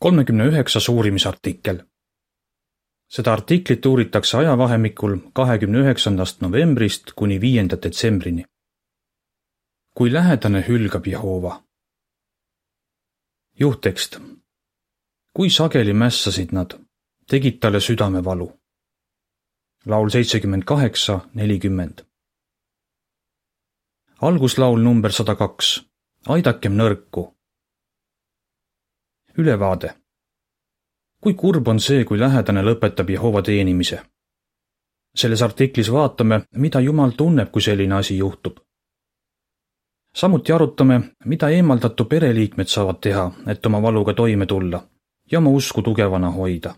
kolmekümne 0.00 0.44
üheksas 0.44 0.88
uurimisartikkel. 0.88 1.84
seda 3.08 3.32
artiklit 3.32 3.86
uuritakse 3.86 4.38
ajavahemikul 4.38 5.18
kahekümne 5.34 5.78
üheksandast 5.78 6.40
novembrist 6.40 7.12
kuni 7.12 7.40
viienda 7.40 7.82
detsembrini. 7.82 8.44
kui 9.96 10.12
lähedane 10.12 10.68
hülgab 10.68 11.06
Jehova. 11.06 11.62
juhttekst. 13.60 14.18
kui 15.34 15.50
sageli 15.50 15.92
mässasid 15.92 16.52
nad, 16.52 16.70
tegid 17.28 17.60
talle 17.60 17.80
südamevalu. 17.80 18.52
laul 19.86 20.08
seitsekümmend 20.08 20.62
kaheksa, 20.62 21.20
nelikümmend. 21.34 21.98
alguslaul 24.20 24.80
number 24.80 25.10
sada 25.10 25.34
kaks. 25.36 25.84
aidakem 26.26 26.72
nõrku 26.72 27.39
ülevaade. 29.40 29.94
kui 31.20 31.34
kurb 31.34 31.68
on 31.68 31.80
see, 31.80 32.04
kui 32.04 32.18
lähedane 32.18 32.62
lõpetab 32.62 33.10
Jehova 33.10 33.42
teenimise? 33.42 34.00
selles 35.14 35.42
artiklis 35.42 35.92
vaatame, 35.92 36.42
mida 36.56 36.80
Jumal 36.80 37.10
tunneb, 37.10 37.50
kui 37.50 37.62
selline 37.62 37.94
asi 37.94 38.18
juhtub. 38.18 38.56
samuti 40.14 40.52
arutame, 40.52 41.00
mida 41.24 41.48
eemaldatu 41.48 42.04
pereliikmed 42.04 42.66
saavad 42.66 43.00
teha, 43.00 43.32
et 43.46 43.66
oma 43.66 43.82
valuga 43.82 44.14
toime 44.14 44.46
tulla 44.46 44.82
ja 45.30 45.38
oma 45.38 45.50
usku 45.50 45.82
tugevana 45.82 46.30
hoida. 46.30 46.74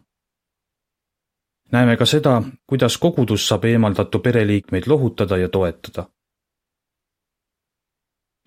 näeme 1.72 1.96
ka 1.96 2.06
seda, 2.06 2.42
kuidas 2.66 2.98
kogudus 2.98 3.48
saab 3.48 3.64
eemaldatu 3.64 4.18
pereliikmeid 4.18 4.86
lohutada 4.86 5.36
ja 5.36 5.48
toetada. 5.48 6.06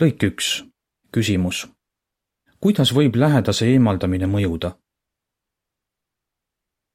lõik 0.02 0.24
üks, 0.24 0.66
küsimus 1.12 1.75
kuidas 2.66 2.90
võib 2.98 3.16
lähedase 3.22 3.68
eemaldamine 3.70 4.26
mõjuda? 4.26 4.72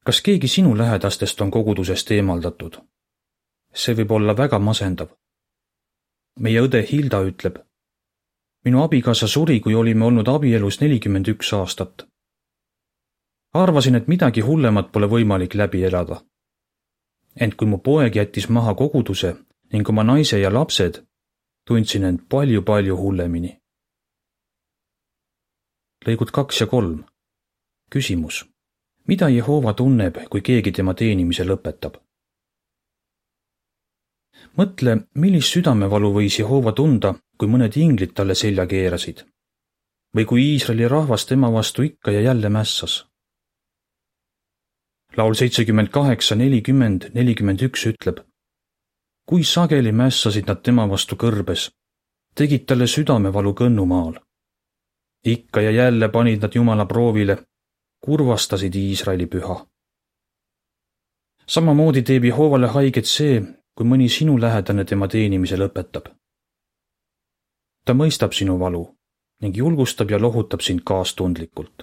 kas 0.04 0.18
keegi 0.28 0.48
sinu 0.48 0.72
lähedastest 0.78 1.40
on 1.44 1.50
kogudusest 1.50 2.10
eemaldatud? 2.10 2.78
see 3.82 3.94
võib 3.98 4.14
olla 4.16 4.34
väga 4.36 4.58
masendav. 4.58 5.12
meie 6.40 6.64
õde 6.66 6.80
Hilda 6.92 7.20
ütleb. 7.28 7.60
minu 8.64 8.82
abikaasa 8.82 9.28
suri, 9.28 9.60
kui 9.60 9.74
olime 9.74 10.04
olnud 10.04 10.28
abielus 10.28 10.80
nelikümmend 10.80 11.30
üks 11.34 11.52
aastat. 11.60 12.06
arvasin, 13.54 13.94
et 13.94 14.08
midagi 14.08 14.40
hullemat 14.40 14.92
pole 14.92 15.06
võimalik 15.06 15.54
läbi 15.54 15.84
elada. 15.84 16.20
ent 17.36 17.54
kui 17.54 17.66
mu 17.66 17.78
poeg 17.78 18.16
jättis 18.16 18.48
maha 18.48 18.74
koguduse 18.74 19.36
ning 19.72 19.88
oma 19.88 20.02
naise 20.02 20.40
ja 20.40 20.54
lapsed, 20.54 21.02
tundsin 21.64 22.04
end 22.04 22.26
palju-palju 22.28 22.96
hullemini 22.96 23.59
lõigud 26.06 26.30
kaks 26.32 26.60
ja 26.60 26.66
kolm. 26.66 27.04
küsimus. 27.92 28.46
mida 29.08 29.28
Jehova 29.28 29.72
tunneb, 29.74 30.16
kui 30.30 30.40
keegi 30.40 30.72
tema 30.72 30.94
teenimise 30.94 31.44
lõpetab? 31.44 31.98
mõtle, 34.56 34.96
millist 35.14 35.52
südamevalu 35.52 36.12
võis 36.14 36.38
Jehova 36.38 36.72
tunda, 36.72 37.14
kui 37.38 37.48
mõned 37.48 37.76
inglid 37.76 38.14
talle 38.14 38.34
selja 38.34 38.66
keerasid. 38.66 39.26
või 40.16 40.24
kui 40.24 40.44
Iisraeli 40.52 40.88
rahvas 40.88 41.26
tema 41.26 41.52
vastu 41.52 41.82
ikka 41.82 42.10
ja 42.10 42.20
jälle 42.20 42.48
mässas. 42.48 43.04
laul 45.16 45.34
seitsekümmend 45.34 45.88
kaheksa, 45.88 46.34
nelikümmend, 46.34 47.10
nelikümmend 47.14 47.62
üks 47.62 47.86
ütleb. 47.86 48.24
kui 49.26 49.44
sageli 49.44 49.92
mässasid 49.92 50.46
nad 50.46 50.62
tema 50.62 50.88
vastu 50.88 51.16
kõrbes, 51.16 51.70
tegid 52.34 52.66
talle 52.66 52.86
südamevalu 52.86 53.52
kõnnumaal 53.52 54.29
ikka 55.24 55.60
ja 55.60 55.70
jälle 55.70 56.08
panid 56.08 56.42
nad 56.42 56.54
Jumala 56.54 56.86
proovile, 56.86 57.38
kurvastasid 58.04 58.74
Iisraeli 58.74 59.26
püha. 59.26 59.66
samamoodi 61.46 62.02
teeb 62.02 62.24
Jehovale 62.24 62.66
haiget 62.66 63.04
see, 63.04 63.42
kui 63.74 63.86
mõni 63.86 64.08
sinu 64.08 64.40
lähedane 64.40 64.84
tema 64.84 65.08
teenimise 65.08 65.56
lõpetab. 65.56 66.08
ta 67.84 67.92
mõistab 67.92 68.32
sinu 68.32 68.58
valu 68.58 68.96
ning 69.40 69.56
julgustab 69.56 70.10
ja 70.10 70.20
lohutab 70.22 70.60
sind 70.60 70.80
kaastundlikult. 70.84 71.82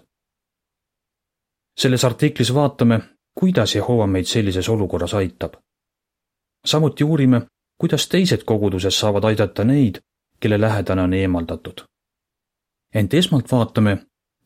selles 1.79 2.05
artiklis 2.05 2.53
vaatame, 2.53 2.99
kuidas 3.39 3.75
Jehova 3.75 4.07
meid 4.07 4.25
sellises 4.25 4.69
olukorras 4.69 5.13
aitab. 5.13 5.53
samuti 6.65 7.03
uurime, 7.03 7.41
kuidas 7.77 8.07
teised 8.07 8.43
koguduses 8.43 8.99
saavad 8.99 9.23
aidata 9.23 9.63
neid, 9.63 10.01
kelle 10.39 10.61
lähedane 10.61 11.01
on 11.01 11.13
eemaldatud 11.13 11.96
ent 12.97 13.13
esmalt 13.13 13.51
vaatame, 13.51 13.91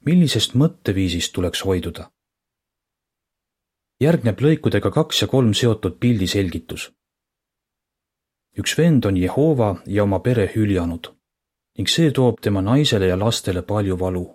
millisest 0.06 0.57
mõtteviisist 0.59 1.31
tuleks 1.35 1.63
hoiduda. 1.66 2.09
järgneb 4.01 4.39
lõikudega 4.41 4.89
kaks 4.91 5.22
ja 5.22 5.28
kolm 5.28 5.53
seotud 5.53 5.95
pildi 6.00 6.28
selgitus. 6.28 6.91
üks 8.59 8.78
vend 8.78 9.06
on 9.06 9.17
Jehova 9.17 9.69
ja 9.85 10.03
oma 10.03 10.19
pere 10.19 10.47
hüljanud 10.56 11.07
ning 11.78 11.88
see 11.88 12.12
toob 12.12 12.41
tema 12.41 12.62
naisele 12.62 13.07
ja 13.07 13.19
lastele 13.19 13.62
palju 13.62 14.00
valu. 14.00 14.25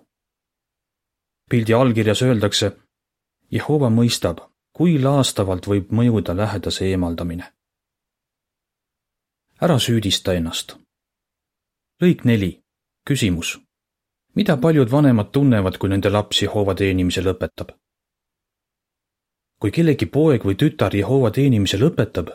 pildi 1.49 1.73
allkirjas 1.73 2.21
öeldakse, 2.21 2.71
Jehova 3.51 3.89
mõistab, 3.89 4.37
kui 4.73 4.97
laastavalt 5.03 5.67
võib 5.67 5.91
mõjuda 5.91 6.37
lähedase 6.37 6.85
eemaldamine. 6.85 7.53
ära 9.61 9.79
süüdista 9.79 10.33
ennast. 10.33 10.75
lõik 12.01 12.25
neli, 12.25 12.51
küsimus 13.05 13.66
mida 14.37 14.57
paljud 14.61 14.91
vanemad 14.91 15.31
tunnevad, 15.33 15.77
kui 15.81 15.89
nende 15.89 16.09
laps 16.13 16.43
Jehova 16.45 16.75
teenimise 16.77 17.23
lõpetab? 17.25 17.73
kui 19.57 19.71
kellegi 19.73 20.05
poeg 20.05 20.43
või 20.45 20.53
tütar 20.61 20.93
Jehova 20.93 21.31
teenimise 21.33 21.79
lõpetab, 21.81 22.27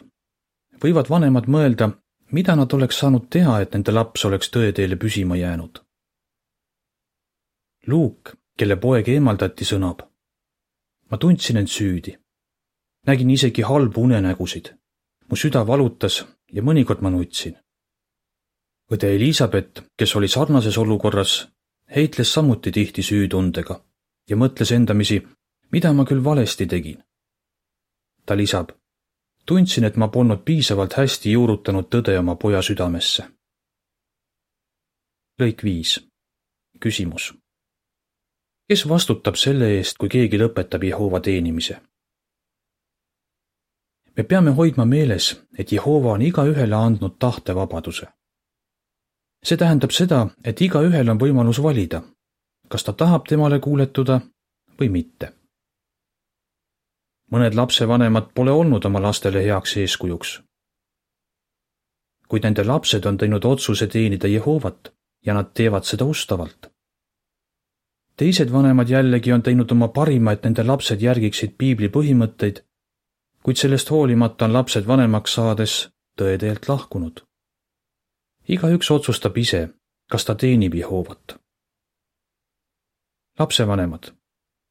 võivad 0.83 1.07
vanemad 1.07 1.47
mõelda, 1.47 1.87
mida 2.35 2.57
nad 2.59 2.75
oleks 2.75 2.99
saanud 2.99 3.29
teha, 3.31 3.61
et 3.63 3.77
nende 3.77 3.95
laps 3.95 4.25
oleks 4.27 4.51
tõeteele 4.51 4.99
püsima 4.99 5.39
jäänud. 5.39 5.79
Luuk, 7.87 8.35
kelle 8.59 8.77
poeg 8.77 9.09
eemaldati, 9.15 9.65
sõnab. 9.65 10.03
ma 11.11 11.19
tundsin 11.19 11.57
end 11.57 11.69
süüdi. 11.69 12.19
nägin 13.07 13.31
isegi 13.31 13.63
halbu 13.63 14.03
unenägusid. 14.03 14.75
mu 15.29 15.37
süda 15.37 15.67
valutas 15.67 16.25
ja 16.53 16.63
mõnikord 16.63 17.01
ma 17.03 17.11
nutsin. 17.11 17.55
õde 18.91 19.15
Elizabeth, 19.15 19.83
kes 19.97 20.17
oli 20.17 20.29
sarnases 20.29 20.79
olukorras, 20.79 21.49
heitles 21.95 22.33
samuti 22.35 22.73
tihti 22.73 23.03
süütundega 23.03 23.85
ja 24.29 24.37
mõtles 24.37 24.73
endamisi, 24.73 25.23
mida 25.73 25.93
ma 25.93 26.05
küll 26.05 26.25
valesti 26.25 26.67
tegin. 26.67 27.03
ta 28.27 28.37
lisab, 28.37 28.71
tundsin, 29.47 29.85
et 29.85 29.97
ma 29.97 30.09
polnud 30.09 30.45
piisavalt 30.45 30.95
hästi 30.95 31.33
juurutanud 31.33 31.89
tõde 31.91 32.19
oma 32.19 32.37
poja 32.37 32.63
südamesse. 32.63 33.25
lõik 35.41 35.65
viis. 35.65 36.01
küsimus. 36.81 37.35
kes 38.69 38.89
vastutab 38.89 39.37
selle 39.37 39.77
eest, 39.77 39.99
kui 39.99 40.09
keegi 40.09 40.39
lõpetab 40.39 40.85
Jehova 40.85 41.21
teenimise? 41.21 41.81
me 44.17 44.23
peame 44.23 44.51
hoidma 44.51 44.85
meeles, 44.85 45.43
et 45.59 45.73
Jehova 45.73 46.13
on 46.13 46.23
igaühele 46.23 46.77
andnud 46.77 47.19
tahtevabaduse 47.19 48.07
see 49.47 49.57
tähendab 49.57 49.91
seda, 49.91 50.27
et 50.45 50.61
igaühel 50.61 51.11
on 51.11 51.19
võimalus 51.19 51.61
valida, 51.63 52.03
kas 52.71 52.85
ta 52.87 52.93
tahab 52.93 53.27
temale 53.29 53.59
kuuletuda 53.61 54.21
või 54.81 54.89
mitte. 54.89 55.33
mõned 57.33 57.55
lapsevanemad 57.57 58.27
pole 58.35 58.53
olnud 58.53 58.85
oma 58.85 59.01
lastele 59.03 59.43
heaks 59.45 59.77
eeskujuks. 59.77 60.43
kuid 62.29 62.45
nende 62.45 62.65
lapsed 62.65 63.07
on 63.07 63.19
teinud 63.19 63.45
otsuse 63.45 63.87
teenida 63.87 64.29
Jehovat 64.29 64.93
ja 65.27 65.35
nad 65.35 65.53
teevad 65.55 65.85
seda 65.85 66.05
ustavalt. 66.05 66.71
teised 68.17 68.53
vanemad 68.53 68.89
jällegi 68.89 69.33
on 69.33 69.43
teinud 69.43 69.73
oma 69.73 69.89
parima, 69.89 70.33
et 70.33 70.45
nende 70.45 70.63
lapsed 70.65 71.03
järgiksid 71.03 71.55
piibli 71.59 71.89
põhimõtteid, 71.89 72.63
kuid 73.43 73.57
sellest 73.57 73.91
hoolimata 73.91 74.45
on 74.45 74.53
lapsed 74.53 74.87
vanemaks 74.87 75.35
saades 75.35 75.89
tõeteelt 76.17 76.69
lahkunud 76.69 77.32
igaüks 78.49 78.91
otsustab 78.91 79.37
ise, 79.39 79.69
kas 80.11 80.25
ta 80.25 80.35
teenib 80.35 80.75
Jehovat. 80.75 81.37
lapsevanemad, 83.39 84.13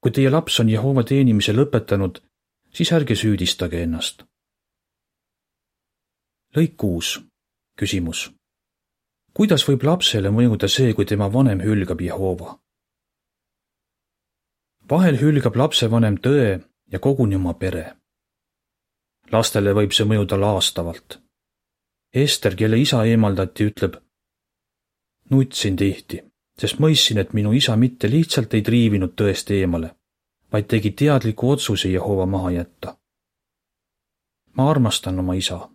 kui 0.01 0.11
teie 0.11 0.29
laps 0.29 0.59
on 0.59 0.69
Jehova 0.69 1.03
teenimise 1.03 1.53
lõpetanud, 1.53 2.21
siis 2.73 2.91
ärge 2.91 3.15
süüdistage 3.15 3.83
ennast. 3.83 4.23
lõik 6.55 6.75
kuus, 6.77 7.21
küsimus. 7.77 8.31
kuidas 9.33 9.67
võib 9.67 9.83
lapsele 9.83 10.29
mõjuda 10.29 10.67
see, 10.67 10.93
kui 10.93 11.05
tema 11.05 11.33
vanem 11.33 11.61
hülgab 11.61 12.01
Jehova? 12.01 12.59
vahel 14.89 15.17
hülgab 15.17 15.55
lapsevanem 15.55 16.17
tõe 16.17 16.59
ja 16.91 16.99
koguni 16.99 17.35
oma 17.35 17.53
pere. 17.53 17.95
lastele 19.31 19.73
võib 19.73 19.91
see 19.93 20.05
mõjuda 20.05 20.39
laastavalt 20.39 21.21
Ester, 22.13 22.55
kelle 22.55 22.77
isa 22.77 23.05
eemaldati, 23.05 23.65
ütleb. 23.71 23.93
nutsin 25.29 25.75
tihti, 25.75 26.17
sest 26.59 26.79
mõistsin, 26.83 27.21
et 27.21 27.33
minu 27.33 27.53
isa 27.55 27.75
mitte 27.75 28.09
lihtsalt 28.11 28.53
ei 28.53 28.61
triivinud 28.61 29.13
tõest 29.15 29.51
eemale, 29.55 29.93
vaid 30.51 30.67
tegi 30.67 30.91
teadliku 30.91 31.51
otsuse 31.51 31.89
Jehova 31.89 32.25
maha 32.25 32.51
jätta. 32.51 32.97
ma 34.53 34.69
armastan 34.69 35.19
oma 35.19 35.33
isa 35.33 35.69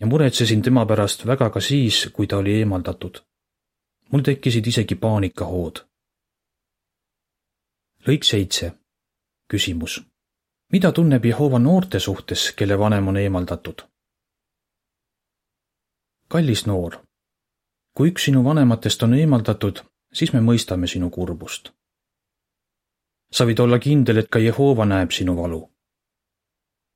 ja 0.00 0.06
muretsesin 0.06 0.62
tema 0.62 0.86
pärast 0.86 1.26
väga 1.26 1.50
ka 1.50 1.60
siis, 1.60 2.08
kui 2.12 2.26
ta 2.26 2.36
oli 2.36 2.54
eemaldatud. 2.54 3.20
mul 4.10 4.20
tekkisid 4.20 4.66
isegi 4.66 4.94
paanikahood. 4.94 5.84
lõik 8.08 8.24
seitse. 8.24 8.72
küsimus. 9.48 10.02
mida 10.72 10.92
tunneb 10.92 11.24
Jehova 11.24 11.58
noorte 11.58 12.00
suhtes, 12.00 12.52
kelle 12.56 12.78
vanem 12.78 13.08
on 13.08 13.16
eemaldatud? 13.16 13.91
Kallis 16.32 16.62
noor, 16.66 16.94
kui 17.96 18.08
üks 18.10 18.24
sinu 18.28 18.40
vanematest 18.44 19.02
on 19.04 19.14
eemaldatud, 19.18 19.82
siis 20.16 20.32
me 20.32 20.40
mõistame 20.40 20.88
sinu 20.88 21.10
kurbust. 21.10 21.72
sa 23.32 23.44
võid 23.48 23.60
olla 23.64 23.78
kindel, 23.78 24.18
et 24.18 24.28
ka 24.28 24.38
Jehova 24.38 24.84
näeb 24.84 25.12
sinu 25.12 25.36
valu. 25.36 25.60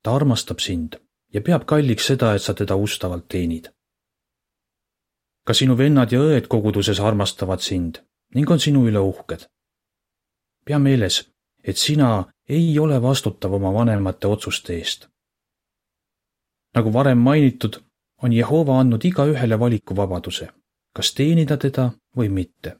ta 0.03 0.15
armastab 0.15 0.59
sind 0.59 0.97
ja 1.33 1.41
peab 1.41 1.65
kalliks 1.65 2.05
seda, 2.07 2.33
et 2.35 2.41
sa 2.41 2.53
teda 2.53 2.75
ustavalt 2.75 3.27
teenid. 3.27 3.69
ka 5.45 5.53
sinu 5.53 5.77
vennad 5.77 6.11
ja 6.11 6.19
õed 6.19 6.47
koguduses 6.47 6.99
armastavad 6.99 7.61
sind 7.61 8.01
ning 8.35 8.49
on 8.51 8.59
sinu 8.59 8.87
üle 8.89 8.99
uhked. 8.99 9.47
pea 10.65 10.79
meeles, 10.79 11.29
et 11.63 11.77
sina 11.77 12.25
ei 12.49 12.79
ole 12.79 13.01
vastutav 13.01 13.53
oma 13.53 13.73
vanemate 13.73 14.27
otsuste 14.27 14.73
eest. 14.73 15.09
nagu 16.73 16.93
varem 16.93 17.17
mainitud, 17.17 17.86
on 18.23 18.33
Jehova 18.33 18.79
andnud 18.79 19.05
igaühele 19.05 19.59
valikuvabaduse, 19.59 20.49
kas 20.93 21.13
teenida 21.13 21.57
teda 21.57 21.91
või 22.17 22.29
mitte 22.29 22.77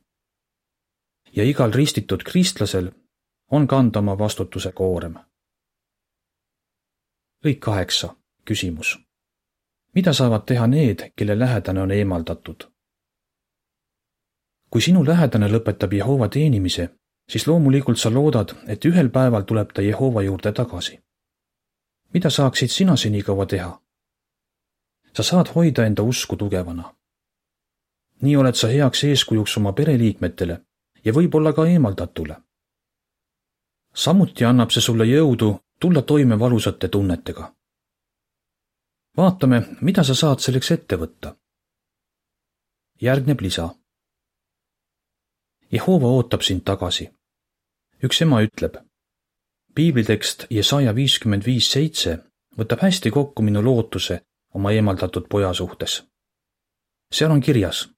ja 1.37 1.43
igal 1.43 1.71
ristitud 1.71 2.23
kristlasel 2.23 2.91
on 3.51 3.67
kanda 3.67 3.99
oma 3.99 4.17
vastutuse 4.19 4.71
koorem. 4.71 5.15
lõik 7.45 7.59
kaheksa, 7.59 8.15
küsimus. 8.45 8.99
mida 9.93 10.13
saavad 10.13 10.45
teha 10.45 10.67
need, 10.67 11.11
kelle 11.15 11.39
lähedane 11.39 11.81
on 11.81 11.91
eemaldatud? 11.91 12.67
kui 14.69 14.81
sinu 14.81 15.05
lähedane 15.05 15.47
lõpetab 15.47 15.93
Jehova 15.93 16.27
teenimise, 16.29 16.89
siis 17.29 17.47
loomulikult 17.47 17.97
sa 17.97 18.09
loodad, 18.13 18.55
et 18.67 18.85
ühel 18.85 19.09
päeval 19.09 19.41
tuleb 19.41 19.73
ta 19.73 19.81
Jehova 19.81 20.21
juurde 20.21 20.51
tagasi. 20.51 20.99
mida 22.13 22.29
saaksid 22.29 22.69
sina 22.69 22.95
senikaua 22.95 23.45
teha? 23.45 23.81
Sa 25.17 25.23
saad 25.23 25.47
hoida 25.55 25.85
enda 25.85 26.03
usku 26.03 26.35
tugevana. 26.35 26.93
nii 28.21 28.35
oled 28.37 28.55
sa 28.55 28.67
heaks 28.67 29.03
eeskujuks 29.03 29.57
oma 29.57 29.71
pereliikmetele 29.73 30.55
ja 31.05 31.13
võib-olla 31.13 31.53
ka 31.53 31.65
eemaldatule. 31.65 32.35
samuti 33.93 34.45
annab 34.45 34.69
see 34.75 34.81
sulle 34.87 35.05
jõudu 35.09 35.49
tulla 35.79 36.01
toime 36.01 36.39
valusate 36.39 36.87
tunnetega. 36.87 37.53
vaatame, 39.17 39.61
mida 39.81 40.03
sa 40.03 40.15
saad 40.21 40.39
selleks 40.45 40.71
ette 40.71 40.95
võtta. 40.95 41.35
järgneb 43.01 43.41
lisa. 43.41 43.69
Jehova 45.71 46.07
ootab 46.07 46.41
sind 46.41 46.61
tagasi. 46.61 47.09
üks 48.03 48.21
ema 48.21 48.43
ütleb. 48.45 48.77
piiblitekst 49.75 50.45
Jesaja 50.49 50.95
viiskümmend 50.95 51.45
viis 51.45 51.71
seitse 51.71 52.17
võtab 52.57 52.85
hästi 52.85 53.11
kokku 53.11 53.41
minu 53.41 53.65
lootuse 53.65 54.26
oma 54.53 54.71
eemaldatud 54.71 55.25
poja 55.29 55.53
suhtes. 55.53 56.03
seal 57.11 57.31
on 57.31 57.41
kirjas, 57.41 57.89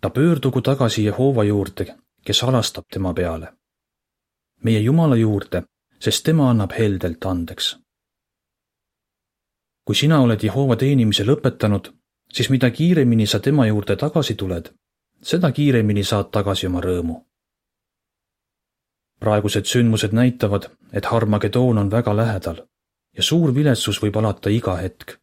ta 0.00 0.10
pöördugu 0.10 0.62
tagasi 0.62 1.04
Jehova 1.04 1.44
juurde, 1.44 1.96
kes 2.24 2.44
alastab 2.44 2.84
tema 2.92 3.14
peale. 3.14 3.52
meie 4.64 4.80
Jumala 4.80 5.16
juurde, 5.16 5.62
sest 6.00 6.24
tema 6.24 6.50
annab 6.50 6.70
heldelt 6.78 7.24
andeks. 7.24 7.78
kui 9.84 9.94
sina 9.94 10.20
oled 10.20 10.42
Jehova 10.42 10.76
teenimise 10.76 11.24
lõpetanud, 11.24 11.92
siis 12.32 12.50
mida 12.50 12.70
kiiremini 12.70 13.26
sa 13.26 13.38
tema 13.38 13.66
juurde 13.66 13.96
tagasi 13.96 14.34
tuled, 14.34 14.74
seda 15.22 15.52
kiiremini 15.52 16.04
saad 16.04 16.30
tagasi 16.30 16.66
oma 16.66 16.80
rõõmu. 16.80 17.24
praegused 19.20 19.64
sündmused 19.64 20.12
näitavad, 20.12 20.70
et 20.92 21.04
Harmagedoon 21.04 21.78
on 21.78 21.90
väga 21.90 22.16
lähedal 22.16 22.66
ja 23.16 23.22
suur 23.22 23.54
viletsus 23.54 24.02
võib 24.02 24.16
alata 24.18 24.50
iga 24.50 24.76
hetk. 24.76 25.18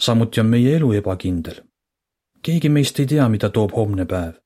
Samuti 0.00 0.40
on 0.40 0.46
meie 0.46 0.76
elu 0.76 0.92
ebakindel. 0.92 1.62
keegi 2.42 2.68
meist 2.68 3.00
ei 3.00 3.06
tea, 3.06 3.28
mida 3.28 3.50
toob 3.50 3.76
homne 3.76 4.06
päev 4.06 4.40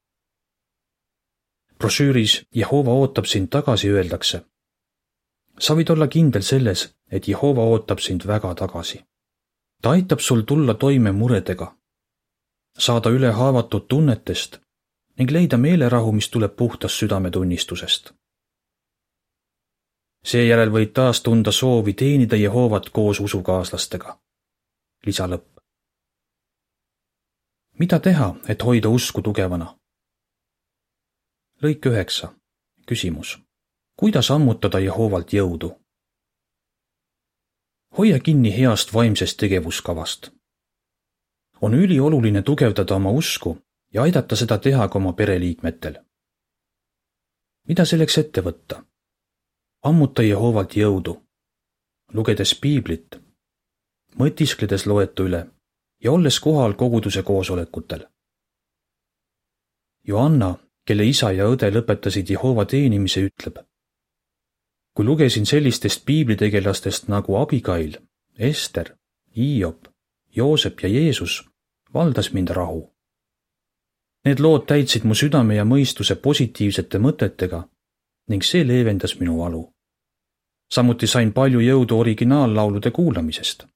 brošüüris 1.78 2.46
Jehova 2.54 2.90
ootab 2.90 3.24
sind 3.24 3.48
tagasi 3.48 3.88
öeldakse. 3.90 4.44
sa 5.60 5.74
võid 5.74 5.90
olla 5.92 6.06
kindel 6.08 6.42
selles, 6.42 6.94
et 7.10 7.28
Jehova 7.28 7.62
ootab 7.62 7.98
sind 7.98 8.26
väga 8.26 8.54
tagasi. 8.54 9.04
ta 9.82 9.90
aitab 9.90 10.20
sul 10.20 10.40
tulla 10.40 10.74
toime 10.74 11.12
muredega, 11.12 11.76
saada 12.78 13.10
üle 13.10 13.30
haavatud 13.30 13.86
tunnetest 13.88 14.60
ning 15.18 15.30
leida 15.30 15.56
meelerahu, 15.56 16.12
mis 16.12 16.28
tuleb 16.28 16.56
puhtast 16.56 16.94
südametunnistusest. 16.94 18.12
seejärel 20.24 20.70
võid 20.70 20.92
taas 20.92 21.20
tunda 21.22 21.52
soovi 21.52 21.92
teenida 21.92 22.36
Jehovat 22.36 22.90
koos 22.90 23.20
usukaaslastega. 23.20 24.23
Lisa 25.06 25.26
lõpp. 25.26 25.60
mida 27.78 27.98
teha, 27.98 28.34
et 28.48 28.62
hoida 28.62 28.88
usku 28.88 29.22
tugevana? 29.22 29.78
lõik 31.62 31.86
üheksa. 31.86 32.34
küsimus. 32.86 33.38
kuidas 33.96 34.30
ammutada 34.30 34.78
Jehovalt 34.78 35.32
jõudu? 35.32 35.84
hoia 37.98 38.18
kinni 38.18 38.56
heast 38.58 38.94
vaimsest 38.94 39.36
tegevuskavast. 39.36 40.30
on 41.60 41.74
ülioluline 41.74 42.42
tugevdada 42.42 42.94
oma 42.94 43.10
usku 43.10 43.58
ja 43.92 44.02
aidata 44.02 44.36
seda 44.36 44.58
teha 44.58 44.88
ka 44.88 44.98
oma 44.98 45.12
pereliikmetel. 45.12 45.94
mida 47.68 47.84
selleks 47.84 48.18
ette 48.18 48.40
võtta? 48.40 48.84
ammuta 49.82 50.22
Jehovalt 50.22 50.76
jõudu, 50.76 51.22
lugedes 52.12 52.54
piiblit, 52.60 53.23
mõtiskledes 54.18 54.86
loetu 54.86 55.28
üle 55.28 55.46
ja 56.04 56.12
olles 56.12 56.40
kohal 56.40 56.74
koguduse 56.74 57.22
koosolekutel. 57.22 58.06
Joanna 60.06 60.54
kelle 60.84 61.04
isa 61.08 61.32
ja 61.32 61.46
õde 61.48 61.70
lõpetasid 61.72 62.30
Jehova 62.30 62.64
teenimise, 62.64 63.20
ütleb. 63.20 63.58
kui 64.94 65.04
lugesin 65.04 65.46
sellistest 65.46 66.04
piiblitegelastest 66.06 67.08
nagu 67.08 67.36
Abigail, 67.36 67.96
Ester, 68.38 68.92
Hiiop, 69.36 69.88
Joosep 70.36 70.80
ja 70.80 70.88
Jeesus, 70.88 71.50
valdas 71.94 72.32
mind 72.32 72.48
rahu. 72.48 72.92
Need 74.24 74.40
lood 74.40 74.66
täitsid 74.66 75.04
mu 75.04 75.14
südame 75.14 75.56
ja 75.56 75.64
mõistuse 75.64 76.14
positiivsete 76.14 76.98
mõtetega 76.98 77.64
ning 78.28 78.42
see 78.42 78.64
leevendas 78.66 79.18
minu 79.20 79.38
valu. 79.38 79.70
samuti 80.70 81.06
sain 81.06 81.32
palju 81.32 81.60
jõudu 81.60 81.98
originaallaulude 81.98 82.90
kuulamisest. 82.90 83.66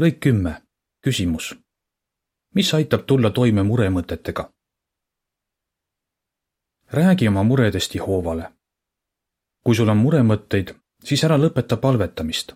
Lõik 0.00 0.20
kümme, 0.20 0.62
küsimus. 1.04 1.54
mis 2.54 2.74
aitab 2.74 3.02
tulla 3.06 3.30
toime 3.30 3.62
muremõtetega? 3.62 4.50
räägi 6.92 7.28
oma 7.28 7.42
muredest 7.42 7.94
Jehovale. 7.94 8.52
kui 9.64 9.74
sul 9.74 9.88
on 9.88 9.96
muremõtteid, 9.96 10.74
siis 11.04 11.24
ära 11.24 11.36
lõpeta 11.38 11.76
palvetamist. 11.76 12.54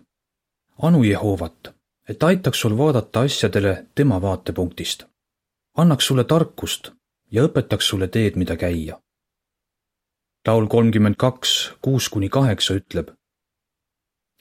anu 0.81 1.03
Jehovat, 1.03 1.75
et 2.09 2.23
aitaks 2.23 2.59
sul 2.59 2.77
vaadata 2.77 3.19
asjadele 3.19 3.87
tema 3.95 4.21
vaatepunktist. 4.21 5.05
annaks 5.77 6.07
sulle 6.07 6.23
tarkust 6.23 6.91
ja 7.31 7.43
õpetaks 7.43 7.89
sulle 7.89 8.07
teed, 8.07 8.35
mida 8.35 8.55
käia. 8.57 9.01
laul 10.47 10.67
kolmkümmend 10.67 11.15
kaks, 11.15 11.73
kuus 11.81 12.09
kuni 12.09 12.29
kaheksa 12.29 12.73
ütleb. 12.73 13.13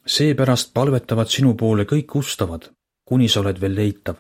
seepärast 0.07 0.75
palvetavad 0.75 1.29
sinu 1.29 1.55
poole 1.55 1.85
kõik 1.85 2.17
ustavad, 2.19 2.73
kuni 3.05 3.29
sa 3.29 3.41
oled 3.41 3.61
veel 3.61 3.75
leitav. 3.75 4.17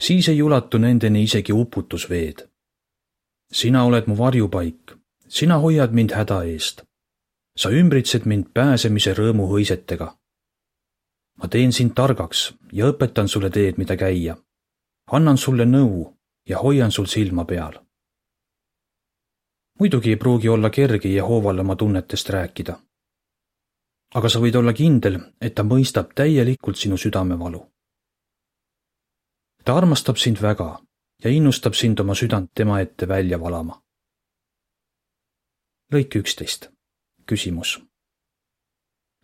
siis 0.00 0.28
ei 0.28 0.42
ulatu 0.42 0.78
nendeni 0.78 1.22
isegi 1.22 1.52
uputusveed 1.52 2.48
sina 3.52 3.84
oled 3.84 4.06
mu 4.06 4.16
varjupaik, 4.18 4.92
sina 5.28 5.58
hoiad 5.58 5.92
mind 5.92 6.12
häda 6.12 6.42
eest. 6.44 6.82
sa 7.58 7.70
ümbritsed 7.70 8.22
mind 8.24 8.44
pääsemise 8.54 9.14
rõõmuhõisetega. 9.14 10.16
ma 11.38 11.48
teen 11.48 11.72
sind 11.72 11.94
targaks 11.94 12.54
ja 12.72 12.86
õpetan 12.86 13.28
sulle 13.28 13.50
teed, 13.50 13.78
mida 13.78 13.96
käia. 13.96 14.36
annan 15.10 15.38
sulle 15.38 15.64
nõu 15.64 16.14
ja 16.48 16.58
hoian 16.58 16.90
sul 16.90 17.06
silma 17.06 17.44
peal. 17.44 17.80
muidugi 19.80 20.10
ei 20.10 20.16
pruugi 20.16 20.48
olla 20.48 20.70
kerge 20.70 21.08
Jehovale 21.08 21.60
oma 21.60 21.76
tunnetest 21.76 22.30
rääkida. 22.30 22.76
Aga 24.14 24.28
sa 24.28 24.40
võid 24.40 24.56
olla 24.56 24.72
kindel, 24.72 25.18
et 25.40 25.54
ta 25.54 25.62
mõistab 25.62 26.14
täielikult 26.14 26.76
sinu 26.76 26.96
südamevalu. 26.96 27.66
ta 29.64 29.76
armastab 29.76 30.16
sind 30.16 30.40
väga 30.40 30.80
ja 31.24 31.30
innustab 31.30 31.74
sind 31.74 32.00
oma 32.00 32.14
südant 32.14 32.50
tema 32.54 32.80
ette 32.80 33.08
välja 33.08 33.40
valama. 33.40 33.82
lõik 35.92 36.16
üksteist. 36.16 36.70
küsimus. 37.26 37.80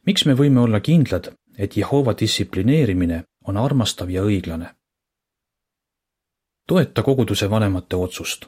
miks 0.06 0.26
me 0.26 0.34
võime 0.34 0.60
olla 0.60 0.80
kindlad, 0.80 1.34
et 1.58 1.76
Jehova 1.76 2.12
distsiplineerimine 2.20 3.24
on 3.44 3.56
armastav 3.56 4.10
ja 4.10 4.22
õiglane? 4.22 4.74
toeta 6.66 7.02
koguduse 7.02 7.50
vanemate 7.50 7.96
otsust. 7.96 8.46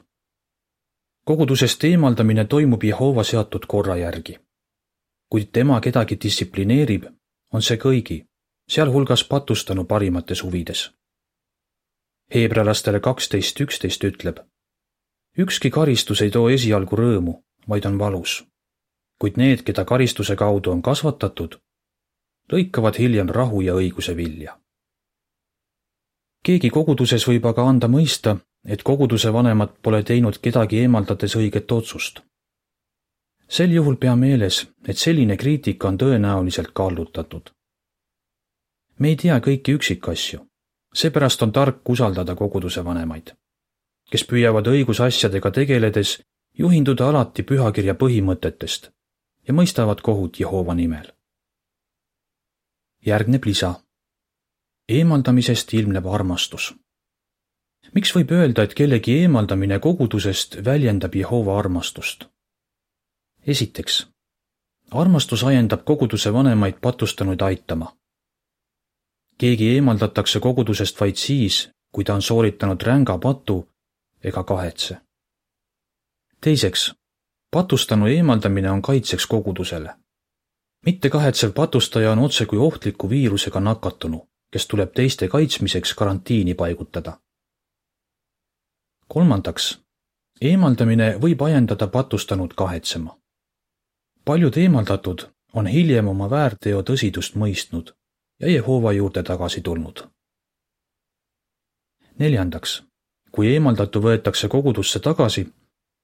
kogudusest 1.24 1.84
eemaldamine 1.84 2.44
toimub 2.44 2.84
Jehova 2.84 3.24
seatud 3.24 3.66
korra 3.66 3.96
järgi. 3.96 4.45
Kui 5.28 5.44
tema 5.44 5.80
kedagi 5.80 6.18
distsiplineerib, 6.22 7.04
on 7.52 7.62
see 7.62 7.76
kõigi, 7.76 8.18
sealhulgas 8.70 9.24
patustanu 9.24 9.84
parimates 9.84 10.42
huvides. 10.42 10.90
Heebrealastele 12.34 13.00
kaksteist 13.00 13.60
üksteist 13.60 14.04
ütleb. 14.04 14.38
ükski 15.38 15.70
karistus 15.70 16.22
ei 16.22 16.30
too 16.30 16.48
esialgu 16.48 16.96
rõõmu, 16.96 17.42
vaid 17.68 17.86
on 17.86 17.98
valus. 17.98 18.44
kuid 19.18 19.36
need, 19.36 19.62
keda 19.62 19.84
karistuse 19.84 20.36
kaudu 20.36 20.70
on 20.70 20.82
kasvatatud, 20.82 21.58
lõikavad 22.52 22.98
hiljem 22.98 23.28
rahu 23.28 23.60
ja 23.60 23.74
õiguse 23.74 24.16
vilja 24.16 24.58
keegi 26.46 26.70
koguduses 26.70 27.26
võib 27.26 27.46
aga 27.50 27.64
anda 27.66 27.88
mõista, 27.90 28.36
et 28.74 28.82
koguduse 28.86 29.32
vanemad 29.34 29.72
pole 29.82 30.02
teinud 30.06 30.38
kedagi 30.42 30.82
eemaldades 30.84 31.34
õiget 31.40 31.72
otsust. 31.72 32.22
Sel 33.48 33.70
juhul 33.70 33.96
pea 33.96 34.16
meeles, 34.16 34.66
et 34.88 34.98
selline 34.98 35.36
kriitika 35.36 35.88
on 35.88 35.98
tõenäoliselt 35.98 36.72
kallutatud. 36.72 37.50
me 38.98 39.08
ei 39.08 39.16
tea 39.16 39.38
kõiki 39.40 39.74
üksikasju, 39.76 40.40
seepärast 40.94 41.42
on 41.42 41.52
tark 41.52 41.88
usaldada 41.88 42.34
koguduse 42.34 42.84
vanemaid, 42.84 43.32
kes 44.10 44.24
püüavad 44.24 44.66
õigusasjadega 44.66 45.50
tegeledes 45.50 46.22
juhinduda 46.58 47.08
alati 47.08 47.42
pühakirja 47.42 47.94
põhimõtetest 47.94 48.90
ja 49.48 49.54
mõistavad 49.54 50.00
kohut 50.00 50.40
Jehova 50.40 50.74
nimel. 50.74 51.12
järgneb 53.06 53.44
lisa 53.44 53.74
eemaldamisest 54.88 55.74
ilmneb 55.74 56.06
armastus. 56.06 56.74
miks 57.94 58.14
võib 58.14 58.32
öelda, 58.32 58.62
et 58.62 58.74
kellegi 58.74 59.18
eemaldamine 59.20 59.78
kogudusest 59.78 60.64
väljendab 60.64 61.14
Jehova 61.14 61.58
armastust? 61.58 62.26
Esiteks, 63.46 64.06
armastus 64.90 65.44
ajendab 65.44 65.84
koguduse 65.84 66.32
vanemaid 66.32 66.74
patustanuid 66.80 67.40
aitama. 67.40 67.96
keegi 69.38 69.68
eemaldatakse 69.74 70.40
kogudusest 70.40 71.00
vaid 71.00 71.16
siis, 71.16 71.68
kui 71.92 72.04
ta 72.04 72.14
on 72.14 72.22
sooritanud 72.22 72.82
ränga 72.82 73.18
patu 73.18 73.68
ega 74.24 74.44
kahetse. 74.44 74.96
teiseks, 76.40 76.94
patustanu 77.50 78.06
eemaldamine 78.06 78.70
on 78.70 78.82
kaitseks 78.82 79.26
kogudusele. 79.26 79.94
mittekahetsev 80.86 81.52
patustaja 81.52 82.12
on 82.12 82.18
otsekui 82.18 82.58
ohtliku 82.58 83.10
viirusega 83.10 83.60
nakatunu 83.60 84.28
kes 84.56 84.66
tuleb 84.66 84.92
teiste 84.94 85.28
kaitsmiseks 85.28 85.94
karantiini 85.94 86.54
paigutada. 86.54 87.18
kolmandaks, 89.08 89.66
eemaldamine 90.40 91.08
võib 91.22 91.42
ajendada 91.42 91.86
patustanud 91.86 92.54
kahetsema. 92.54 93.18
Paljud 94.26 94.56
eemaldatud 94.58 95.28
on 95.52 95.66
hiljem 95.66 96.08
oma 96.08 96.26
väärteo 96.30 96.82
tõsidust 96.82 97.36
mõistnud 97.42 97.92
ja 98.40 98.50
Jehova 98.50 98.92
juurde 98.92 99.22
tagasi 99.22 99.60
tulnud. 99.60 100.02
neljandaks, 102.18 102.82
kui 103.30 103.52
eemaldatu 103.52 104.00
võetakse 104.00 104.48
kogudusse 104.48 105.00
tagasi, 105.00 105.46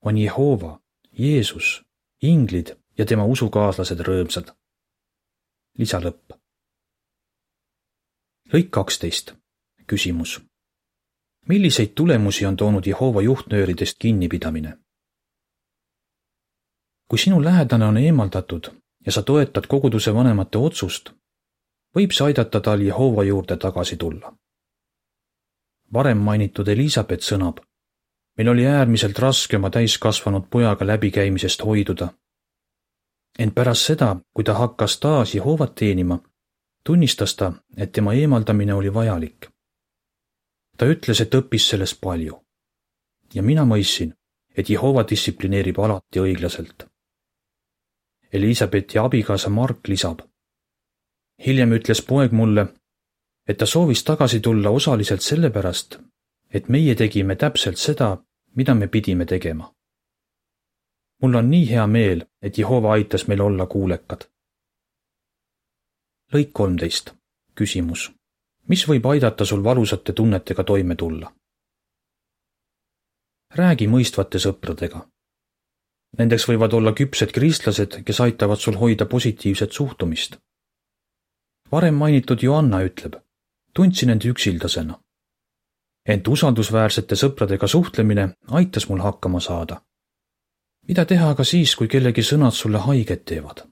on 0.04 0.18
Jehova, 0.18 0.80
Jeesus, 1.18 1.82
inglid 2.22 2.76
ja 2.98 3.06
tema 3.06 3.24
usukaaslased 3.24 4.00
rõõmsad. 4.00 4.52
lisa 5.78 6.00
lõpp 6.00 6.42
lõik 8.52 8.70
kaksteist. 8.70 9.34
küsimus. 9.86 10.40
milliseid 11.48 11.94
tulemusi 11.94 12.46
on 12.46 12.56
toonud 12.56 12.86
Jehova 12.86 13.22
juhtnööridest 13.22 13.96
kinnipidamine? 13.98 14.81
Kui 17.12 17.18
sinu 17.18 17.44
lähedane 17.44 17.84
on 17.84 17.96
eemaldatud 17.96 18.70
ja 19.06 19.12
sa 19.12 19.22
toetad 19.22 19.66
koguduse 19.68 20.14
vanemate 20.14 20.58
otsust, 20.58 21.10
võib 21.96 22.12
see 22.16 22.24
aidata 22.24 22.60
tal 22.64 22.80
Jehova 22.80 23.24
juurde 23.28 23.56
tagasi 23.56 23.96
tulla. 23.96 24.32
varem 25.92 26.18
mainitud 26.18 26.68
Elizabeth 26.68 27.20
sõnab, 27.20 27.58
meil 28.38 28.48
oli 28.48 28.64
äärmiselt 28.66 29.18
raske 29.18 29.56
oma 29.56 29.70
täiskasvanud 29.70 30.46
pojaga 30.50 30.86
läbikäimisest 30.86 31.64
hoiduda. 31.64 32.08
ent 33.38 33.54
pärast 33.54 33.84
seda, 33.84 34.16
kui 34.34 34.44
ta 34.44 34.54
hakkas 34.54 35.00
taas 35.00 35.34
Jehovat 35.34 35.74
teenima 35.74 36.18
tunnistas 36.84 37.36
ta, 37.36 37.52
et 37.76 37.92
tema 37.92 38.12
eemaldamine 38.12 38.74
oli 38.74 38.94
vajalik. 38.94 39.48
ta 40.78 40.86
ütles, 40.86 41.20
et 41.20 41.34
õppis 41.34 41.68
sellest 41.68 42.00
palju. 42.00 42.40
ja 43.34 43.42
mina 43.42 43.64
mõistsin, 43.64 44.14
et 44.56 44.70
Jehova 44.70 45.04
distsiplineerib 45.10 45.78
alati 45.78 46.20
õiglaselt. 46.20 46.91
Elizabethi 48.32 48.98
abikaasa 48.98 49.50
Mark 49.50 49.88
lisab. 49.88 50.20
hiljem 51.46 51.72
ütles 51.72 52.02
poeg 52.06 52.32
mulle, 52.32 52.66
et 53.48 53.58
ta 53.58 53.66
soovis 53.66 54.04
tagasi 54.04 54.40
tulla 54.40 54.70
osaliselt 54.70 55.20
sellepärast, 55.20 55.98
et 56.50 56.68
meie 56.68 56.94
tegime 56.94 57.36
täpselt 57.36 57.76
seda, 57.78 58.16
mida 58.54 58.74
me 58.74 58.86
pidime 58.86 59.24
tegema. 59.24 59.72
mul 61.22 61.34
on 61.34 61.50
nii 61.50 61.70
hea 61.70 61.86
meel, 61.86 62.26
et 62.42 62.58
Jehova 62.58 62.92
aitas 62.92 63.28
meil 63.28 63.40
olla 63.40 63.66
kuulekad 63.66 64.32
lõik 66.32 66.52
kolmteist. 66.52 67.14
küsimus. 67.54 68.12
mis 68.68 68.88
võib 68.88 69.06
aidata 69.06 69.44
sul 69.44 69.64
valusate 69.64 70.12
tunnetega 70.12 70.64
toime 70.64 70.96
tulla? 70.96 71.32
räägi 73.54 73.88
mõistvate 73.88 74.38
sõpradega. 74.38 75.08
Nendeks 76.18 76.44
võivad 76.48 76.74
olla 76.76 76.92
küpsed 76.92 77.30
kristlased, 77.32 78.02
kes 78.04 78.20
aitavad 78.20 78.60
sul 78.60 78.76
hoida 78.76 79.06
positiivset 79.06 79.72
suhtumist. 79.72 80.36
varem 81.72 81.94
mainitud 81.94 82.42
Joanna 82.42 82.82
ütleb, 82.84 83.14
tundsin 83.74 84.10
end 84.10 84.24
üksildasena. 84.24 85.00
ent 86.06 86.28
usaldusväärsete 86.28 87.14
sõpradega 87.14 87.66
suhtlemine 87.66 88.36
aitas 88.48 88.88
mul 88.88 89.00
hakkama 89.00 89.40
saada. 89.40 89.80
mida 90.88 91.04
teha 91.04 91.30
aga 91.30 91.44
siis, 91.44 91.76
kui 91.76 91.88
kellegi 91.88 92.22
sõnad 92.22 92.52
sulle 92.52 92.78
haiget 92.78 93.24
teevad? 93.24 93.64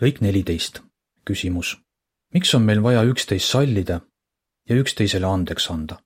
lõik 0.00 0.20
neliteist. 0.20 0.82
küsimus. 1.24 1.78
miks 2.34 2.54
on 2.54 2.62
meil 2.62 2.82
vaja 2.82 3.04
üksteist 3.04 3.48
sallida 3.48 4.00
ja 4.68 4.76
üksteisele 4.76 5.26
andeks 5.26 5.70
anda? 5.70 6.02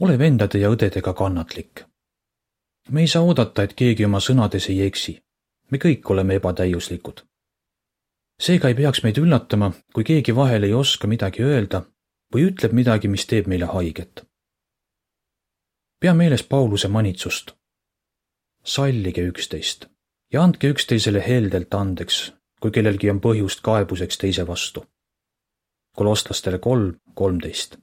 ole 0.00 0.18
vendade 0.18 0.58
ja 0.58 0.70
õdedega 0.70 1.14
kannatlik. 1.14 1.86
Me 2.90 3.00
ei 3.00 3.08
saa 3.08 3.22
oodata, 3.22 3.62
et 3.62 3.74
keegi 3.74 4.04
oma 4.04 4.20
sõnades 4.20 4.68
ei 4.70 4.82
eksi. 4.86 5.22
me 5.70 5.78
kõik 5.78 6.10
oleme 6.10 6.34
ebatäiuslikud. 6.34 7.24
seega 8.40 8.68
ei 8.68 8.74
peaks 8.74 9.02
meid 9.02 9.18
üllatama, 9.18 9.72
kui 9.94 10.04
keegi 10.04 10.34
vahel 10.34 10.62
ei 10.62 10.74
oska 10.74 11.06
midagi 11.06 11.42
öelda 11.42 11.82
või 12.34 12.46
ütleb 12.50 12.72
midagi, 12.72 13.08
mis 13.08 13.26
teeb 13.26 13.46
meile 13.46 13.66
haiget. 13.66 14.24
pea 16.00 16.14
meeles 16.14 16.42
Pauluse 16.42 16.88
manitsust. 16.88 17.52
sallige 18.64 19.22
üksteist 19.22 19.86
ja 20.32 20.42
andke 20.42 20.68
üksteisele 20.68 21.22
heldelt 21.26 21.74
andeks, 21.74 22.32
kui 22.60 22.70
kellelgi 22.70 23.10
on 23.10 23.20
põhjust 23.20 23.62
kaebuseks 23.62 24.18
teise 24.18 24.46
vastu. 24.46 24.84
kolostlastele 25.96 26.58
kolm, 26.58 26.94
kolmteist. 27.14 27.76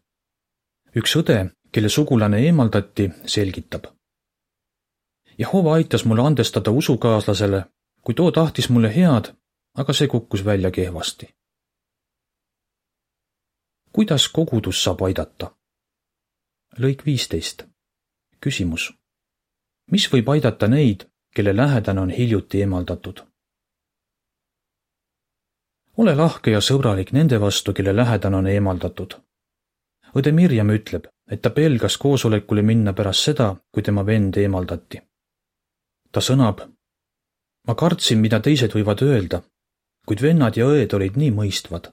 üks 0.96 1.16
õde, 1.16 1.50
kelle 1.72 1.90
sugulane 1.90 2.40
eemaldati, 2.46 3.10
selgitab. 3.26 3.86
Jehova 5.40 5.74
aitas 5.74 6.06
mulle 6.06 6.22
andestada 6.22 6.72
usukaaslasele, 6.72 7.66
kui 8.02 8.14
too 8.14 8.32
tahtis 8.32 8.70
mulle 8.70 8.96
head, 8.96 9.34
aga 9.78 9.94
see 9.94 10.08
kukkus 10.08 10.46
välja 10.46 10.72
kehvasti. 10.72 11.36
kuidas 13.92 14.30
kogudus 14.30 14.84
saab 14.84 15.02
aidata? 15.02 15.56
lõik 16.80 17.06
viisteist. 17.06 17.64
küsimus. 18.42 18.94
mis 19.92 20.14
võib 20.14 20.30
aidata 20.30 20.68
neid, 20.68 21.06
kelle 21.36 21.56
lähedane 21.56 22.02
on 22.02 22.10
hiljuti 22.10 22.60
eemaldatud. 22.60 23.24
ole 25.98 26.16
lahke 26.16 26.52
ja 26.52 26.62
sõbralik 26.62 27.12
nende 27.12 27.40
vastu, 27.40 27.74
kelle 27.74 27.96
lähedane 27.96 28.38
on 28.38 28.48
eemaldatud. 28.48 29.16
õde 30.16 30.32
Mirjam 30.32 30.70
ütleb, 30.70 31.08
et 31.32 31.42
ta 31.42 31.50
pelgas 31.50 31.98
koosolekule 31.98 32.62
minna 32.62 32.94
pärast 32.94 33.24
seda, 33.24 33.56
kui 33.72 33.84
tema 33.84 34.06
vend 34.06 34.38
eemaldati. 34.38 35.02
Ta 36.14 36.22
sõnab. 36.22 36.62
ma 37.68 37.76
kartsin, 37.76 38.20
mida 38.20 38.40
teised 38.40 38.74
võivad 38.76 39.02
öelda, 39.02 39.42
kuid 40.06 40.22
vennad 40.22 40.58
ja 40.58 40.66
õed 40.68 40.94
olid 40.94 41.18
nii 41.18 41.32
mõistvad. 41.32 41.92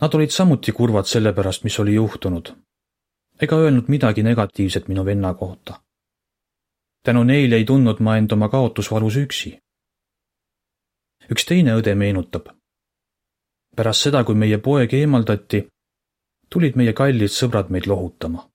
Nad 0.00 0.14
olid 0.14 0.30
samuti 0.30 0.72
kurvad 0.72 1.06
selle 1.06 1.32
pärast, 1.32 1.64
mis 1.64 1.78
oli 1.78 1.94
juhtunud, 1.94 2.54
ega 3.40 3.56
öelnud 3.56 3.88
midagi 3.88 4.22
negatiivset 4.22 4.88
minu 4.88 5.04
venna 5.04 5.34
kohta 5.34 5.84
tänu 7.04 7.24
neile 7.24 7.56
ei 7.56 7.64
tundnud 7.64 8.00
ma 8.00 8.16
end 8.16 8.32
oma 8.32 8.48
kaotusvalus 8.48 9.16
üksi. 9.20 9.50
üks 11.32 11.44
teine 11.48 11.76
õde 11.78 11.94
meenutab. 11.94 12.48
pärast 13.76 14.06
seda, 14.06 14.24
kui 14.24 14.34
meie 14.34 14.58
poeg 14.58 14.94
eemaldati, 14.94 15.60
tulid 16.50 16.76
meie 16.80 16.92
kallid 16.92 17.32
sõbrad 17.36 17.68
meid 17.68 17.86
lohutama. 17.86 18.48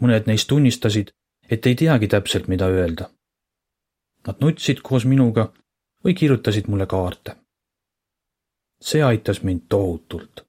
mõned 0.00 0.26
neist 0.26 0.48
tunnistasid, 0.48 1.12
et 1.50 1.66
ei 1.66 1.74
teagi 1.74 2.08
täpselt, 2.08 2.48
mida 2.48 2.66
öelda. 2.66 3.10
Nad 4.26 4.36
nutsid 4.40 4.80
koos 4.82 5.04
minuga 5.04 5.52
või 6.04 6.14
kirjutasid 6.14 6.66
mulle 6.68 6.86
kaarte. 6.86 7.36
see 8.80 9.02
aitas 9.02 9.42
mind 9.42 9.60
tohutult. 9.68 10.46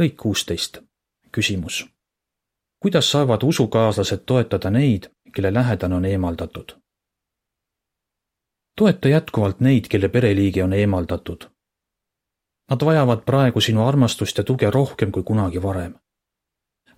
lõik 0.00 0.16
kuusteist, 0.16 0.78
küsimus. 1.32 1.86
kuidas 2.82 3.10
saavad 3.10 3.42
usukaaslased 3.42 4.24
toetada 4.26 4.70
neid, 4.70 5.10
kelle 5.34 5.54
lähedane 5.54 5.94
on 5.94 6.04
eemaldatud? 6.04 6.76
toeta 8.76 9.08
jätkuvalt 9.08 9.60
neid, 9.60 9.88
kelle 9.88 10.08
pereliige 10.08 10.64
on 10.64 10.72
eemaldatud. 10.72 11.48
Nad 12.70 12.84
vajavad 12.84 13.22
praegu 13.24 13.60
sinu 13.60 13.86
armastust 13.86 14.38
ja 14.38 14.44
tuge 14.44 14.70
rohkem 14.70 15.12
kui 15.12 15.22
kunagi 15.22 15.62
varem. 15.62 15.94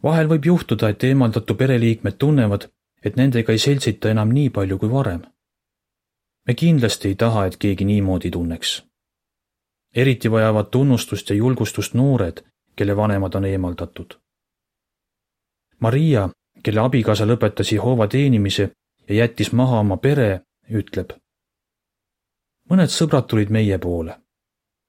vahel 0.02 0.28
võib 0.28 0.47
juhtuda, 0.47 0.88
et 0.88 1.04
eemaldatu 1.04 1.54
pereliikmed 1.54 2.16
tunnevad, 2.18 2.68
et 3.05 3.17
nendega 3.17 3.52
ei 3.52 3.59
seltsita 3.59 4.11
enam 4.11 4.33
nii 4.35 4.50
palju 4.50 4.78
kui 4.78 4.90
varem 4.90 5.23
me 6.49 6.55
kindlasti 6.55 7.09
ei 7.09 7.14
taha, 7.14 7.45
et 7.47 7.57
keegi 7.57 7.85
niimoodi 7.85 8.31
tunneks. 8.31 8.85
eriti 9.95 10.31
vajavad 10.31 10.67
tunnustust 10.71 11.31
ja 11.31 11.37
julgustust 11.37 11.95
noored, 11.95 12.40
kelle 12.76 12.97
vanemad 12.97 13.35
on 13.35 13.45
eemaldatud. 13.45 14.14
Maria, 15.81 16.28
kelle 16.62 16.81
abikaasa 16.81 17.25
lõpetas 17.26 17.73
Jehova 17.73 18.07
teenimise 18.09 18.71
ja 19.09 19.14
jättis 19.14 19.52
maha 19.52 19.81
oma 19.81 19.97
pere, 19.97 20.40
ütleb. 20.71 21.12
mõned 22.71 22.90
sõbrad 22.97 23.26
tulid 23.28 23.50
meie 23.50 23.78
poole, 23.78 24.17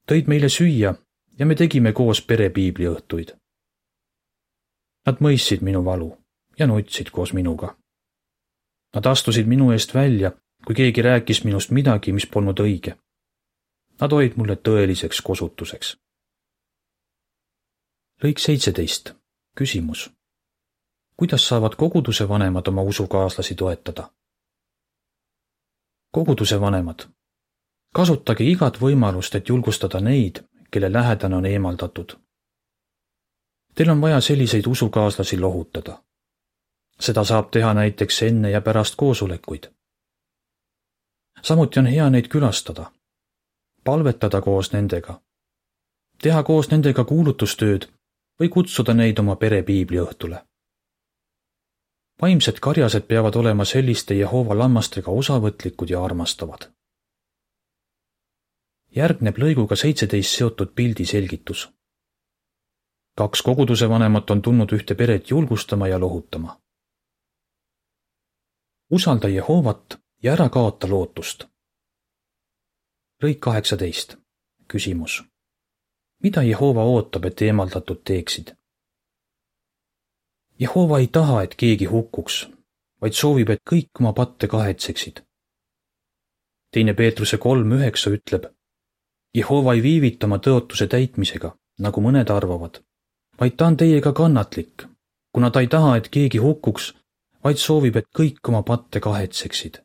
tõid 0.08 0.28
meile 0.28 0.48
süüa 0.48 0.94
ja 1.38 1.46
me 1.46 1.54
tegime 1.54 1.92
koos 1.92 2.22
pere 2.22 2.50
piibliõhtuid. 2.50 3.36
Nad 5.06 5.20
mõistsid 5.20 5.60
minu 5.60 5.84
valu 5.84 6.16
ja 6.58 6.66
nutsid 6.66 7.10
koos 7.10 7.32
minuga. 7.32 7.76
Nad 8.94 9.06
astusid 9.06 9.46
minu 9.46 9.70
eest 9.72 9.94
välja 9.94 10.32
kui 10.66 10.74
keegi 10.74 11.02
rääkis 11.02 11.44
minust 11.44 11.70
midagi, 11.70 12.12
mis 12.12 12.26
polnud 12.26 12.60
õige. 12.60 12.96
Nad 14.00 14.12
olid 14.12 14.36
mulle 14.36 14.56
tõeliseks 14.56 15.22
kosutuseks. 15.22 15.96
lõik 18.24 18.38
seitseteist, 18.38 19.14
küsimus. 19.56 20.10
kuidas 21.16 21.48
saavad 21.48 21.76
koguduse 21.76 22.28
vanemad 22.28 22.68
oma 22.68 22.82
usukaaslasi 22.82 23.54
toetada? 23.54 24.10
koguduse 26.10 26.60
vanemad, 26.60 27.08
kasutage 27.94 28.44
igat 28.44 28.80
võimalust, 28.80 29.34
et 29.34 29.48
julgustada 29.48 30.00
neid, 30.00 30.42
kelle 30.70 30.92
lähedane 30.92 31.36
on 31.36 31.46
eemaldatud. 31.46 32.18
Teil 33.74 33.90
on 33.90 34.00
vaja 34.00 34.20
selliseid 34.20 34.66
usukaaslasi 34.66 35.38
lohutada. 35.40 36.02
Seda 37.00 37.24
saab 37.24 37.50
teha 37.50 37.74
näiteks 37.74 38.22
enne 38.22 38.50
ja 38.50 38.60
pärast 38.60 38.94
koosolekuid 38.96 39.70
samuti 41.42 41.80
on 41.80 41.86
hea 41.86 42.10
neid 42.10 42.28
külastada, 42.28 42.90
palvetada 43.84 44.40
koos 44.40 44.72
nendega, 44.72 45.20
teha 46.22 46.42
koos 46.42 46.70
nendega 46.70 47.04
kuulutustööd 47.04 47.88
või 48.40 48.48
kutsuda 48.48 48.94
neid 48.94 49.18
oma 49.18 49.36
pere 49.36 49.62
piibliõhtule. 49.62 50.44
vaimsed 52.22 52.58
karjased 52.60 53.06
peavad 53.08 53.36
olema 53.36 53.64
selliste 53.64 54.14
Jehova 54.14 54.58
lammastega 54.58 55.10
osavõtlikud 55.10 55.90
ja 55.90 56.04
armastavad. 56.04 56.70
järgneb 58.96 59.38
lõiguga 59.38 59.76
seitseteist 59.76 60.36
seotud 60.36 60.72
pildi 60.74 61.06
selgitus. 61.06 61.68
kaks 63.16 63.42
koguduse 63.42 63.88
vanemat 63.88 64.30
on 64.30 64.42
tulnud 64.42 64.72
ühte 64.72 64.94
peret 64.94 65.30
julgustama 65.30 65.88
ja 65.88 66.00
lohutama. 66.00 66.60
Usalda 68.90 69.28
Jehovat 69.28 69.98
ja 70.22 70.32
ära 70.32 70.48
kaota 70.48 70.88
lootust. 70.88 71.44
lõik 73.22 73.38
kaheksateist. 73.40 74.16
küsimus. 74.72 75.24
mida 76.22 76.42
Jehova 76.42 76.82
ootab, 76.82 77.24
et 77.24 77.42
eemaldatud 77.42 78.00
teeksid? 78.04 78.54
Jehova 80.60 80.98
ei 80.98 81.06
taha, 81.06 81.42
et 81.42 81.54
keegi 81.54 81.84
hukkuks, 81.84 82.48
vaid 83.00 83.12
soovib, 83.12 83.50
et 83.50 83.62
kõik 83.70 83.90
oma 84.00 84.12
patte 84.12 84.46
kahetseksid. 84.46 85.22
teine 86.70 86.94
Peetruse 86.94 87.38
kolm 87.38 87.72
üheksa 87.72 88.10
ütleb. 88.10 88.44
Jehova 89.34 89.74
ei 89.74 89.82
viivita 89.82 90.26
oma 90.26 90.38
tõotuse 90.38 90.86
täitmisega, 90.86 91.56
nagu 91.78 92.00
mõned 92.00 92.30
arvavad, 92.30 92.82
vaid 93.40 93.56
ta 93.56 93.66
on 93.66 93.76
teiega 93.76 94.12
kannatlik, 94.12 94.86
kuna 95.32 95.50
ta 95.50 95.60
ei 95.60 95.66
taha, 95.66 95.96
et 95.96 96.08
keegi 96.08 96.38
hukkuks, 96.38 96.94
vaid 97.44 97.56
soovib, 97.56 97.96
et 97.96 98.08
kõik 98.14 98.48
oma 98.48 98.62
patte 98.62 99.00
kahetseksid 99.00 99.80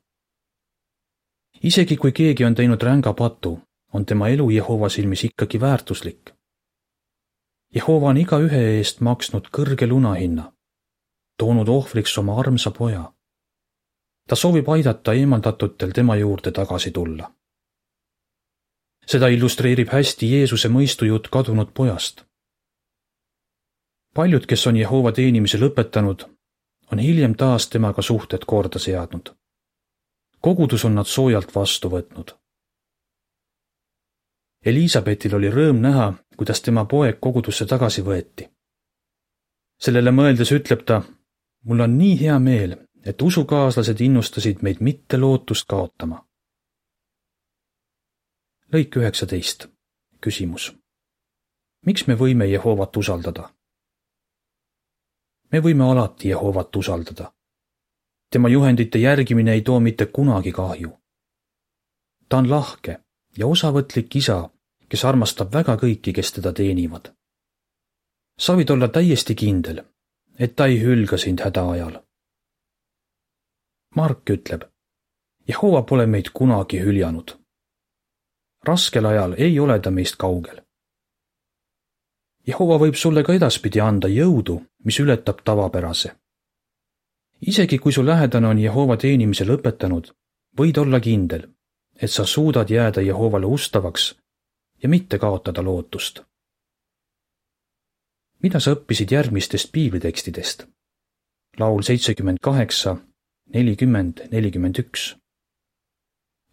isegi 1.65 1.97
kui 1.97 2.11
keegi 2.11 2.45
on 2.45 2.55
teinud 2.55 2.83
ränga 2.83 3.13
patu, 3.13 3.59
on 3.93 4.05
tema 4.05 4.29
elu 4.29 4.49
Jehova 4.49 4.89
silmis 4.89 5.23
ikkagi 5.23 5.59
väärtuslik. 5.61 6.33
Jehova 7.75 8.09
on 8.09 8.17
igaühe 8.17 8.61
eest 8.77 9.01
maksnud 9.01 9.49
kõrge 9.51 9.87
lunahinna, 9.87 10.51
toonud 11.37 11.69
ohvriks 11.69 12.17
oma 12.17 12.39
armsa 12.39 12.71
poja. 12.71 13.11
ta 14.29 14.35
soovib 14.35 14.69
aidata 14.69 15.13
eemaldatutel 15.13 15.91
tema 15.91 16.15
juurde 16.15 16.51
tagasi 16.51 16.91
tulla. 16.91 17.31
seda 19.05 19.27
illustreerib 19.27 19.89
hästi 19.89 20.31
Jeesuse 20.31 20.69
mõistujutt 20.69 21.29
kadunud 21.29 21.73
pojast. 21.73 22.25
paljud, 24.13 24.45
kes 24.45 24.67
on 24.67 24.75
Jehova 24.75 25.11
teenimise 25.11 25.57
lõpetanud, 25.57 26.34
on 26.91 26.99
hiljem 26.99 27.35
taas 27.35 27.69
temaga 27.69 28.01
suhted 28.01 28.45
korda 28.45 28.79
seadnud 28.79 29.33
kogudus 30.45 30.85
on 30.85 30.93
nad 30.95 31.09
soojalt 31.09 31.55
vastu 31.55 31.89
võtnud. 31.89 32.35
Elizabetil 34.65 35.33
oli 35.37 35.49
rõõm 35.49 35.79
näha, 35.81 36.11
kuidas 36.37 36.61
tema 36.61 36.83
poeg 36.85 37.17
kogudusse 37.19 37.65
tagasi 37.65 38.03
võeti. 38.05 38.45
sellele 39.81 40.11
mõeldes 40.11 40.51
ütleb 40.51 40.85
ta, 40.85 41.01
mul 41.63 41.81
on 41.85 41.97
nii 41.97 42.19
hea 42.19 42.37
meel, 42.39 42.77
et 43.03 43.21
usukaaslased 43.21 44.01
innustasid 44.01 44.61
meid 44.61 44.81
mitte 44.81 45.17
lootust 45.17 45.65
kaotama. 45.67 46.25
lõik 48.73 48.97
üheksateist, 49.01 49.67
küsimus. 50.21 50.73
miks 51.85 52.07
me 52.07 52.15
võime 52.15 52.45
Jehovat 52.45 52.97
usaldada? 52.97 53.49
Me 55.51 55.59
võime 55.59 55.91
alati 55.91 56.29
Jehovat 56.29 56.75
usaldada 56.75 57.35
tema 58.35 58.49
juhendite 58.49 58.99
järgimine 58.99 59.53
ei 59.53 59.61
too 59.61 59.79
mitte 59.79 60.05
kunagi 60.05 60.51
kahju. 60.51 60.89
ta 62.29 62.37
on 62.37 62.49
lahke 62.49 62.99
ja 63.37 63.47
osavõtlik 63.47 64.15
isa, 64.15 64.49
kes 64.89 65.05
armastab 65.05 65.53
väga 65.53 65.75
kõiki, 65.83 66.13
kes 66.13 66.31
teda 66.31 66.53
teenivad. 66.53 67.13
sa 68.39 68.55
võid 68.55 68.73
olla 68.73 68.87
täiesti 68.87 69.35
kindel, 69.35 69.83
et 70.39 70.55
ta 70.55 70.65
ei 70.65 70.81
hülga 70.81 71.17
sind 71.17 71.39
hädaajal. 71.39 72.01
Mark 73.95 74.29
ütleb, 74.29 74.67
Jehova 75.47 75.83
pole 75.83 76.05
meid 76.05 76.29
kunagi 76.33 76.79
hüljanud. 76.83 77.37
raskel 78.67 79.05
ajal 79.05 79.35
ei 79.37 79.59
ole 79.59 79.79
ta 79.79 79.91
meist 79.91 80.15
kaugel. 80.17 80.64
Jehova 82.47 82.77
võib 82.77 82.95
sulle 82.95 83.23
ka 83.23 83.33
edaspidi 83.33 83.81
anda 83.81 84.07
jõudu, 84.07 84.61
mis 84.85 84.99
ületab 84.99 85.41
tavapärase 85.43 86.13
isegi 87.41 87.77
kui 87.77 87.93
su 87.93 88.05
lähedane 88.05 88.47
on 88.47 88.59
Jehova 88.59 88.97
teenimise 88.97 89.45
lõpetanud, 89.45 90.11
võid 90.57 90.77
olla 90.81 90.99
kindel, 90.99 91.47
et 91.95 92.11
sa 92.11 92.25
suudad 92.25 92.69
jääda 92.69 93.01
Jehovale 93.01 93.45
ustavaks 93.45 94.15
ja 94.83 94.89
mitte 94.89 95.19
kaotada 95.19 95.63
lootust. 95.63 96.23
mida 98.43 98.59
sa 98.59 98.71
õppisid 98.75 99.11
järgmistest 99.11 99.71
piiblitekstidest? 99.71 100.67
laul 101.59 101.81
seitsekümmend 101.81 102.39
kaheksa, 102.41 102.97
nelikümmend, 103.53 104.27
nelikümmend 104.31 104.79
üks. 104.79 105.15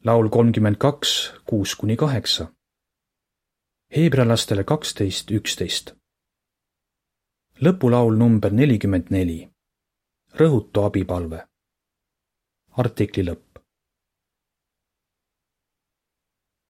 laul 0.04 0.28
kolmkümmend 0.28 0.76
kaks, 0.76 1.32
kuus 1.46 1.74
kuni 1.74 1.96
kaheksa. 1.96 2.52
Heebrealastele 3.96 4.64
kaksteist, 4.64 5.30
üksteist. 5.30 5.92
lõpulaul 7.60 8.16
number 8.16 8.52
nelikümmend 8.52 9.10
neli 9.10 9.40
rõhutu 10.40 10.84
abipalve. 10.86 11.42
artikli 12.76 13.24
lõpp. 13.26 13.61